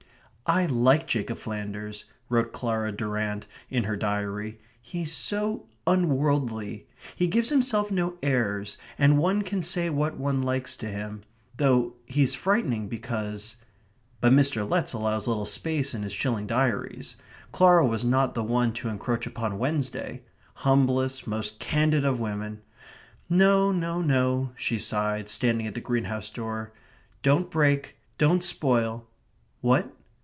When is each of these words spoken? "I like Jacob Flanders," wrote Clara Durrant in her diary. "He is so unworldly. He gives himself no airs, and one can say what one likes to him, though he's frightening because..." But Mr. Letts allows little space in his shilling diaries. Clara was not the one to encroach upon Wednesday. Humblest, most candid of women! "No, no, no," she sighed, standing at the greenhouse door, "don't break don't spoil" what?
"I 0.53 0.65
like 0.65 1.07
Jacob 1.07 1.37
Flanders," 1.37 2.03
wrote 2.27 2.51
Clara 2.51 2.91
Durrant 2.91 3.47
in 3.69 3.85
her 3.85 3.95
diary. 3.95 4.59
"He 4.81 5.03
is 5.03 5.13
so 5.13 5.69
unworldly. 5.87 6.87
He 7.15 7.27
gives 7.27 7.47
himself 7.47 7.89
no 7.89 8.17
airs, 8.21 8.77
and 8.97 9.17
one 9.17 9.43
can 9.43 9.63
say 9.63 9.89
what 9.89 10.17
one 10.17 10.41
likes 10.41 10.75
to 10.77 10.87
him, 10.87 11.23
though 11.55 11.93
he's 12.05 12.35
frightening 12.35 12.89
because..." 12.89 13.55
But 14.19 14.33
Mr. 14.33 14.69
Letts 14.69 14.91
allows 14.91 15.25
little 15.25 15.45
space 15.45 15.93
in 15.93 16.03
his 16.03 16.11
shilling 16.11 16.47
diaries. 16.47 17.15
Clara 17.53 17.85
was 17.85 18.03
not 18.03 18.33
the 18.33 18.43
one 18.43 18.73
to 18.73 18.89
encroach 18.89 19.25
upon 19.25 19.57
Wednesday. 19.57 20.21
Humblest, 20.55 21.27
most 21.27 21.59
candid 21.61 22.03
of 22.03 22.19
women! 22.19 22.61
"No, 23.29 23.71
no, 23.71 24.01
no," 24.01 24.51
she 24.57 24.77
sighed, 24.79 25.29
standing 25.29 25.65
at 25.65 25.75
the 25.75 25.79
greenhouse 25.79 26.29
door, 26.29 26.73
"don't 27.21 27.49
break 27.49 27.95
don't 28.17 28.43
spoil" 28.43 29.07
what? 29.61 29.89